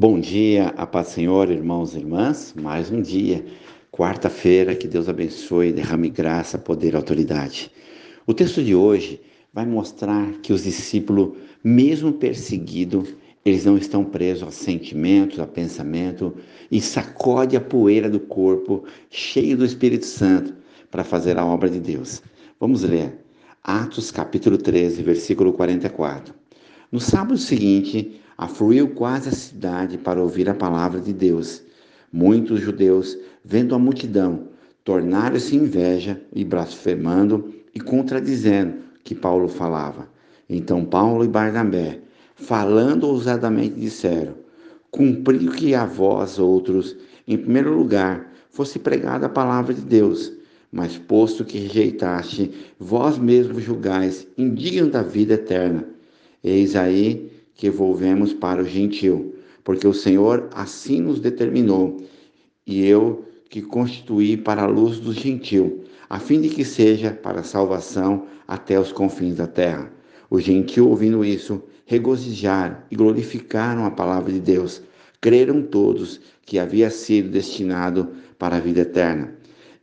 Bom 0.00 0.18
dia, 0.18 0.68
a 0.78 0.86
paz 0.86 1.08
Senhor, 1.08 1.50
irmãos 1.50 1.94
e 1.94 1.98
irmãs. 1.98 2.54
Mais 2.58 2.90
um 2.90 3.02
dia, 3.02 3.44
quarta-feira, 3.92 4.74
que 4.74 4.88
Deus 4.88 5.10
abençoe, 5.10 5.74
derrame 5.74 6.08
graça, 6.08 6.56
poder 6.56 6.94
e 6.94 6.96
autoridade. 6.96 7.70
O 8.26 8.32
texto 8.32 8.62
de 8.62 8.74
hoje 8.74 9.20
vai 9.52 9.66
mostrar 9.66 10.38
que 10.40 10.54
os 10.54 10.64
discípulos, 10.64 11.36
mesmo 11.62 12.14
perseguidos, 12.14 13.14
eles 13.44 13.66
não 13.66 13.76
estão 13.76 14.02
presos 14.02 14.48
a 14.48 14.50
sentimentos, 14.50 15.38
a 15.38 15.46
pensamento 15.46 16.34
e 16.70 16.80
sacode 16.80 17.54
a 17.54 17.60
poeira 17.60 18.08
do 18.08 18.20
corpo, 18.20 18.84
cheio 19.10 19.54
do 19.54 19.66
Espírito 19.66 20.06
Santo, 20.06 20.54
para 20.90 21.04
fazer 21.04 21.38
a 21.38 21.44
obra 21.44 21.68
de 21.68 21.78
Deus. 21.78 22.22
Vamos 22.58 22.84
ler 22.84 23.18
Atos 23.62 24.10
capítulo 24.10 24.56
13, 24.56 25.02
versículo 25.02 25.52
44. 25.52 26.39
No 26.92 26.98
sábado 26.98 27.38
seguinte, 27.38 28.20
afluiu 28.36 28.88
quase 28.88 29.28
a 29.28 29.32
cidade 29.32 29.96
para 29.96 30.20
ouvir 30.20 30.50
a 30.50 30.54
palavra 30.54 31.00
de 31.00 31.12
Deus. 31.12 31.62
Muitos 32.12 32.60
judeus, 32.60 33.16
vendo 33.44 33.76
a 33.76 33.78
multidão, 33.78 34.48
tornaram-se 34.82 35.54
inveja 35.54 36.20
e 36.34 36.44
blasfemando 36.44 37.54
e 37.72 37.78
contradizendo 37.78 38.74
que 39.04 39.14
Paulo 39.14 39.46
falava. 39.46 40.08
Então 40.48 40.84
Paulo 40.84 41.24
e 41.24 41.28
Barnabé, 41.28 42.00
falando 42.34 43.04
ousadamente, 43.04 43.78
disseram: 43.78 44.34
Cumpriu 44.90 45.52
que 45.52 45.76
a 45.76 45.86
vós 45.86 46.40
outros, 46.40 46.96
em 47.24 47.38
primeiro 47.38 47.72
lugar, 47.72 48.32
fosse 48.50 48.80
pregada 48.80 49.26
a 49.26 49.28
palavra 49.28 49.72
de 49.72 49.82
Deus, 49.82 50.32
mas 50.72 50.98
posto 50.98 51.44
que 51.44 51.56
rejeitaste, 51.56 52.50
vós 52.80 53.16
mesmos 53.16 53.62
julgais 53.62 54.26
indigno 54.36 54.90
da 54.90 55.04
vida 55.04 55.34
eterna. 55.34 55.86
Eis 56.42 56.74
aí 56.76 57.30
que 57.54 57.68
volvemos 57.68 58.32
para 58.32 58.62
o 58.62 58.64
gentil, 58.64 59.34
porque 59.62 59.86
o 59.86 59.92
Senhor 59.92 60.48
assim 60.54 61.00
nos 61.00 61.20
determinou, 61.20 61.98
e 62.66 62.86
eu 62.86 63.24
que 63.48 63.60
constituí 63.60 64.36
para 64.36 64.62
a 64.62 64.66
luz 64.66 64.98
do 64.98 65.12
gentil, 65.12 65.84
a 66.08 66.18
fim 66.18 66.40
de 66.40 66.48
que 66.48 66.64
seja 66.64 67.10
para 67.10 67.42
salvação 67.42 68.26
até 68.46 68.78
os 68.80 68.92
confins 68.92 69.36
da 69.36 69.46
terra. 69.46 69.92
O 70.30 70.40
gentil, 70.40 70.88
ouvindo 70.88 71.24
isso, 71.24 71.62
regozijaram 71.84 72.78
e 72.90 72.94
glorificaram 72.94 73.84
a 73.84 73.90
palavra 73.90 74.32
de 74.32 74.38
Deus. 74.38 74.80
Creram 75.20 75.60
todos 75.62 76.20
que 76.46 76.58
havia 76.58 76.88
sido 76.88 77.30
destinado 77.30 78.10
para 78.38 78.56
a 78.56 78.60
vida 78.60 78.82
eterna. 78.82 79.34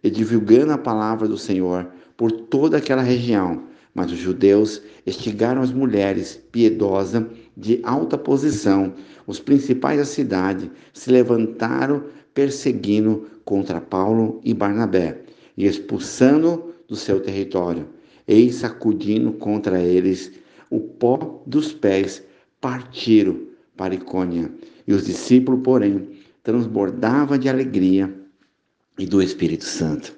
E 0.02 0.10
divulgando 0.10 0.72
a 0.72 0.78
palavra 0.78 1.28
do 1.28 1.38
Senhor 1.38 1.88
por 2.16 2.32
toda 2.32 2.78
aquela 2.78 3.02
região, 3.02 3.67
mas 3.98 4.12
os 4.12 4.20
judeus 4.20 4.80
estigaram 5.08 5.60
as 5.60 5.72
mulheres 5.74 6.40
piedosas 6.52 7.26
de 7.58 7.80
alta 7.82 8.16
posição. 8.16 8.94
Os 9.26 9.40
principais 9.40 9.98
da 9.98 10.06
cidade 10.06 10.70
se 10.94 11.12
levantaram 11.12 12.04
perseguindo 12.32 13.26
contra 13.44 13.82
Paulo 13.82 14.40
e 14.44 14.54
Barnabé 14.54 15.24
e 15.58 15.66
expulsando 15.66 16.76
do 16.88 16.96
seu 16.96 17.20
território. 17.20 17.88
E 18.28 18.54
sacudindo 18.54 19.32
contra 19.32 19.82
eles 19.82 20.32
o 20.70 20.80
pó 20.80 21.42
dos 21.48 21.74
pés, 21.74 22.22
partiram 22.62 23.40
para 23.76 23.96
Icônia. 23.96 24.52
E 24.88 24.94
os 24.94 25.08
discípulos, 25.08 25.62
porém, 25.64 26.10
transbordavam 26.44 27.36
de 27.36 27.50
alegria 27.50 28.14
e 29.00 29.08
do 29.08 29.24
Espírito 29.24 29.66
Santo. 29.66 30.16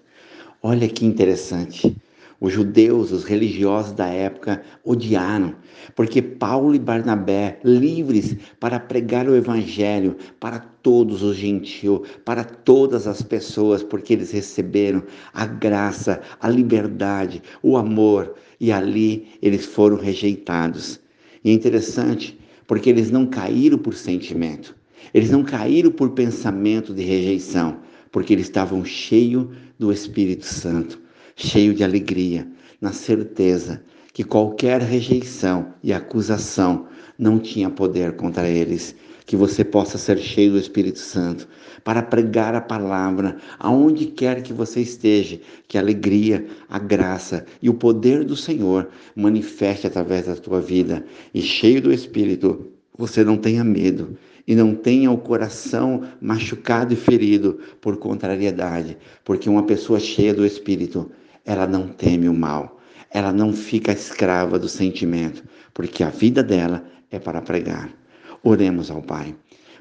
Olha 0.62 0.90
que 0.90 1.06
interessante. 1.06 1.96
Os 2.42 2.54
judeus, 2.54 3.12
os 3.12 3.26
religiosos 3.26 3.92
da 3.92 4.08
época 4.08 4.62
odiaram, 4.86 5.56
porque 5.94 6.22
Paulo 6.22 6.74
e 6.74 6.80
Barnabé, 6.80 7.60
livres 7.66 8.38
para 8.62 8.80
pregar 8.80 9.28
o 9.28 9.36
evangelho 9.36 10.16
para 10.40 10.60
todos 10.60 11.22
os 11.22 11.36
gentios, 11.36 12.08
para 12.24 12.46
todas 12.46 13.08
as 13.08 13.22
pessoas, 13.22 13.84
porque 13.84 14.14
eles 14.14 14.32
receberam 14.32 15.04
a 15.34 15.46
graça, 15.46 16.22
a 16.40 16.48
liberdade, 16.48 17.42
o 17.62 17.76
amor, 17.76 18.36
e 18.58 18.72
ali 18.72 19.28
eles 19.42 19.66
foram 19.66 19.98
rejeitados. 19.98 20.98
E 21.44 21.50
é 21.50 21.54
interessante, 21.54 22.40
porque 22.66 22.90
eles 22.90 23.12
não 23.12 23.26
caíram 23.26 23.78
por 23.78 23.94
sentimento, 23.94 24.74
eles 25.14 25.30
não 25.30 25.44
caíram 25.44 25.92
por 25.92 26.12
pensamento 26.12 26.94
de 26.94 27.04
rejeição, 27.04 27.80
porque 28.14 28.32
eles 28.32 28.46
estavam 28.46 28.86
cheios 28.86 29.46
do 29.78 29.92
Espírito 29.92 30.46
Santo 30.46 31.09
cheio 31.40 31.74
de 31.74 31.84
alegria, 31.84 32.46
na 32.82 32.92
certeza 32.92 33.82
que 34.14 34.26
qualquer 34.26 34.82
rejeição 34.82 35.74
e 35.82 35.94
acusação 35.94 36.88
não 37.18 37.40
tinha 37.40 37.70
poder 37.70 38.14
contra 38.18 38.48
eles. 38.48 38.94
Que 39.26 39.38
você 39.38 39.64
possa 39.64 39.98
ser 39.98 40.18
cheio 40.18 40.52
do 40.52 40.58
Espírito 40.58 41.00
Santo 41.00 41.48
para 41.84 42.02
pregar 42.02 42.56
a 42.56 42.62
palavra 42.62 43.38
aonde 43.58 44.08
quer 44.08 44.42
que 44.42 44.52
você 44.52 44.82
esteja, 44.82 45.40
que 45.68 45.78
a 45.78 45.82
alegria, 45.82 46.46
a 46.68 46.80
graça 46.80 47.46
e 47.62 47.70
o 47.70 47.76
poder 47.76 48.26
do 48.26 48.36
Senhor 48.36 48.90
manifeste 49.16 49.88
através 49.88 50.26
da 50.26 50.36
tua 50.36 50.60
vida. 50.60 51.06
E 51.34 51.42
cheio 51.42 51.82
do 51.82 51.94
Espírito, 51.94 52.68
você 52.98 53.24
não 53.24 53.38
tenha 53.38 53.64
medo 53.64 54.18
e 54.46 54.56
não 54.56 54.74
tenha 54.74 55.12
o 55.12 55.18
coração 55.18 56.04
machucado 56.20 56.92
e 56.92 56.98
ferido 56.98 57.60
por 57.80 57.98
contrariedade, 57.98 58.98
porque 59.24 59.48
uma 59.48 59.64
pessoa 59.64 60.00
cheia 60.00 60.34
do 60.34 60.44
Espírito, 60.44 61.10
ela 61.46 61.66
não 61.66 61.88
teme 61.88 62.28
o 62.30 62.34
mal, 62.34 62.80
ela 63.12 63.32
não 63.32 63.54
fica 63.54 63.92
escrava 63.92 64.60
do 64.60 64.70
sentimento, 64.70 65.44
porque 65.74 66.04
a 66.04 66.10
vida 66.10 66.44
dela 66.44 66.86
é 67.10 67.20
para 67.20 67.42
pregar. 67.42 67.90
Oremos 68.44 68.92
ao 68.92 69.02
Pai. 69.02 69.36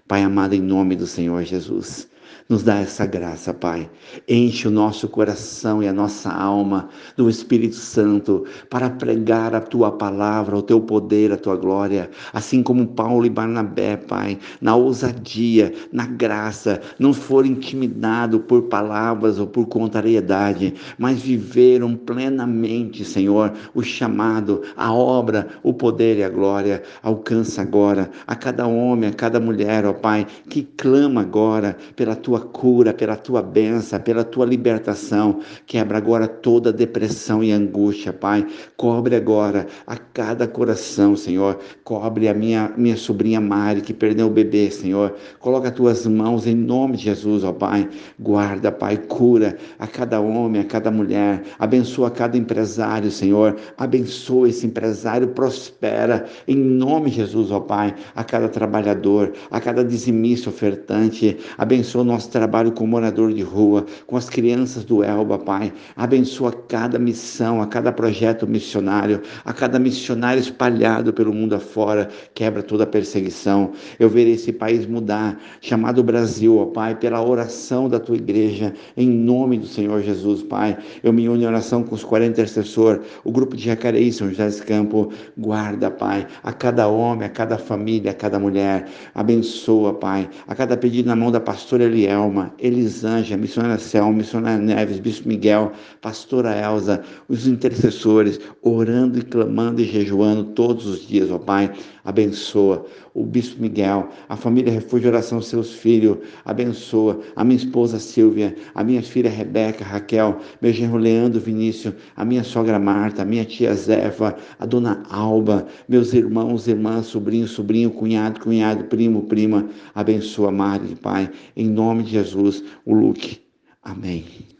Pai 0.06 0.22
amado, 0.22 0.54
em 0.54 0.60
nome 0.60 0.96
do 0.96 1.06
Senhor 1.06 1.42
Jesus. 1.44 2.08
Nos 2.48 2.62
dá 2.62 2.78
essa 2.78 3.04
graça, 3.04 3.52
Pai. 3.52 3.90
Enche 4.26 4.66
o 4.66 4.70
nosso 4.70 5.06
coração 5.06 5.82
e 5.82 5.88
a 5.88 5.92
nossa 5.92 6.30
alma 6.30 6.88
do 7.14 7.28
Espírito 7.28 7.76
Santo 7.76 8.46
para 8.70 8.88
pregar 8.88 9.54
a 9.54 9.60
tua 9.60 9.92
palavra, 9.92 10.56
o 10.56 10.62
teu 10.62 10.80
poder, 10.80 11.30
a 11.30 11.36
tua 11.36 11.56
glória, 11.56 12.10
assim 12.32 12.62
como 12.62 12.86
Paulo 12.86 13.26
e 13.26 13.30
Barnabé, 13.30 13.98
Pai, 13.98 14.38
na 14.62 14.74
ousadia, 14.74 15.74
na 15.92 16.06
graça, 16.06 16.80
não 16.98 17.12
foram 17.12 17.48
intimidados 17.48 18.40
por 18.48 18.62
palavras 18.62 19.38
ou 19.38 19.46
por 19.46 19.66
contrariedade, 19.66 20.74
mas 20.98 21.20
viveram 21.20 21.94
plenamente, 21.94 23.04
Senhor, 23.04 23.52
o 23.74 23.82
chamado, 23.82 24.62
a 24.74 24.92
obra, 24.92 25.48
o 25.62 25.74
poder 25.74 26.16
e 26.16 26.24
a 26.24 26.30
glória. 26.30 26.82
Alcança 27.02 27.60
agora 27.60 28.10
a 28.26 28.34
cada 28.34 28.66
homem, 28.66 29.10
a 29.10 29.12
cada 29.12 29.38
mulher, 29.38 29.84
ó 29.84 29.92
Pai, 29.92 30.26
que 30.48 30.62
clama 30.62 31.20
agora 31.20 31.76
pela 31.94 32.16
tua 32.18 32.40
cura, 32.40 32.92
pela 32.92 33.16
tua 33.16 33.40
benção, 33.40 33.98
pela 34.00 34.24
tua 34.24 34.44
libertação. 34.44 35.40
Quebra 35.66 35.96
agora 35.98 36.28
toda 36.28 36.72
depressão 36.72 37.42
e 37.42 37.52
angústia, 37.52 38.12
Pai. 38.12 38.46
Cobre 38.76 39.16
agora 39.16 39.66
a 39.86 39.96
cada 39.96 40.46
coração, 40.46 41.16
Senhor. 41.16 41.58
Cobre 41.84 42.28
a 42.28 42.34
minha, 42.34 42.72
minha 42.76 42.96
sobrinha 42.96 43.40
Mari, 43.40 43.80
que 43.80 43.94
perdeu 43.94 44.26
o 44.26 44.30
bebê, 44.30 44.70
Senhor. 44.70 45.14
Coloca 45.38 45.68
as 45.68 45.74
tuas 45.74 46.06
mãos 46.06 46.46
em 46.46 46.54
nome 46.54 46.96
de 46.96 47.04
Jesus, 47.04 47.44
ó 47.44 47.52
Pai. 47.52 47.88
Guarda, 48.18 48.70
Pai, 48.70 48.96
cura 48.96 49.56
a 49.78 49.86
cada 49.86 50.20
homem, 50.20 50.60
a 50.60 50.64
cada 50.64 50.90
mulher. 50.90 51.42
Abençoa 51.58 52.10
cada 52.10 52.36
empresário, 52.36 53.10
Senhor. 53.10 53.56
Abençoa 53.76 54.48
esse 54.48 54.66
empresário, 54.66 55.28
prospera 55.28 56.26
em 56.46 56.56
nome 56.56 57.10
de 57.10 57.16
Jesus, 57.16 57.50
ó 57.50 57.60
Pai. 57.60 57.94
A 58.14 58.24
cada 58.24 58.48
trabalhador, 58.48 59.32
a 59.50 59.60
cada 59.60 59.84
dizimista 59.84 60.50
ofertante. 60.50 61.36
Abençoa 61.56 62.04
nosso 62.08 62.30
trabalho 62.30 62.72
com 62.72 62.86
morador 62.86 63.32
de 63.32 63.42
rua, 63.42 63.84
com 64.06 64.16
as 64.16 64.28
crianças 64.28 64.84
do 64.84 65.04
Elba, 65.04 65.38
Pai. 65.38 65.72
Abençoa 65.94 66.52
cada 66.52 66.98
missão, 66.98 67.60
a 67.60 67.66
cada 67.66 67.92
projeto 67.92 68.46
missionário, 68.46 69.20
a 69.44 69.52
cada 69.52 69.78
missionário 69.78 70.40
espalhado 70.40 71.12
pelo 71.12 71.32
mundo 71.32 71.54
afora. 71.54 72.08
Quebra 72.34 72.62
toda 72.62 72.84
a 72.84 72.86
perseguição. 72.86 73.72
Eu 73.98 74.08
verei 74.08 74.32
esse 74.32 74.52
país 74.52 74.86
mudar, 74.86 75.38
chamado 75.60 76.02
Brasil, 76.02 76.58
ó 76.58 76.66
Pai, 76.66 76.94
pela 76.94 77.22
oração 77.22 77.88
da 77.88 78.00
tua 78.00 78.16
igreja, 78.16 78.72
em 78.96 79.08
nome 79.08 79.58
do 79.58 79.66
Senhor 79.66 80.02
Jesus, 80.02 80.42
Pai. 80.42 80.78
Eu 81.02 81.12
me 81.12 81.28
uno 81.28 81.42
em 81.42 81.46
oração 81.46 81.82
com 81.82 81.94
os 81.94 82.02
40 82.02 82.32
intercessores, 82.32 83.02
o 83.22 83.30
grupo 83.30 83.54
de 83.54 83.64
Jacareí, 83.64 84.10
São 84.12 84.28
José 84.28 84.46
dos 84.46 84.60
Campos. 84.60 85.14
Guarda, 85.36 85.90
Pai, 85.90 86.26
a 86.42 86.52
cada 86.52 86.88
homem, 86.88 87.26
a 87.26 87.28
cada 87.28 87.58
família, 87.58 88.12
a 88.12 88.14
cada 88.14 88.38
mulher. 88.38 88.88
Abençoa, 89.14 89.92
Pai, 89.92 90.28
a 90.46 90.54
cada 90.54 90.76
pedido 90.76 91.08
na 91.08 91.16
mão 91.16 91.30
da 91.30 91.40
pastora 91.40 91.84
Elma, 92.06 92.52
Elisângela, 92.58 93.40
missionária 93.40 93.78
Selma, 93.78 94.12
missionária 94.12 94.58
Neves, 94.58 94.98
Bispo 94.98 95.28
Miguel, 95.28 95.72
pastora 96.00 96.56
Elza, 96.56 97.02
os 97.28 97.46
intercessores, 97.46 98.40
orando 98.62 99.18
e 99.18 99.22
clamando 99.22 99.80
e 99.80 99.84
jejuando 99.84 100.44
todos 100.44 100.86
os 100.86 101.06
dias, 101.06 101.30
ó 101.30 101.38
Pai. 101.38 101.72
Abençoa 102.04 102.86
o 103.18 103.24
Bispo 103.24 103.60
Miguel, 103.60 104.08
a 104.28 104.36
família 104.36 104.72
Refúgio 104.72 105.08
Oração, 105.08 105.42
seus 105.42 105.74
filhos, 105.74 106.18
abençoa 106.44 107.20
a 107.34 107.42
minha 107.42 107.56
esposa 107.56 107.98
Silvia, 107.98 108.54
a 108.74 108.84
minha 108.84 109.02
filha 109.02 109.28
Rebeca, 109.28 109.84
Raquel, 109.84 110.38
meu 110.62 110.72
genro 110.72 110.96
Leandro 110.96 111.40
Vinícius, 111.40 111.94
a 112.16 112.24
minha 112.24 112.44
sogra 112.44 112.78
Marta, 112.78 113.22
a 113.22 113.24
minha 113.24 113.44
tia 113.44 113.74
Zefa, 113.74 114.36
a 114.58 114.64
dona 114.64 115.02
Alba, 115.10 115.66
meus 115.88 116.12
irmãos, 116.12 116.68
irmãs, 116.68 117.06
sobrinho, 117.06 117.48
sobrinho, 117.48 117.90
cunhado, 117.90 118.40
cunhado, 118.40 118.84
primo, 118.84 119.22
prima, 119.22 119.68
abençoa, 119.94 120.52
Mari, 120.52 120.94
Pai, 120.94 121.30
em 121.56 121.68
nome 121.68 122.04
de 122.04 122.10
Jesus, 122.10 122.62
o 122.84 122.94
Luke. 122.94 123.40
Amém. 123.82 124.57